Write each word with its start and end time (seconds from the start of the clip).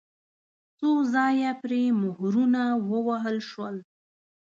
څو 0.77 0.91
ځایه 1.13 1.51
پرې 1.63 1.83
مهرونه 2.01 2.61
ووهل 2.89 3.37
شول. 3.49 3.75